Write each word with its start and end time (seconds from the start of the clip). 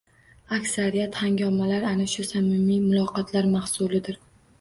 Aksariyat 0.55 1.19
hangomalar 1.23 1.85
ana 1.89 2.07
shu 2.13 2.25
samimiy 2.29 2.79
muloqotlar 2.87 3.49
mahsulidir 3.53 4.19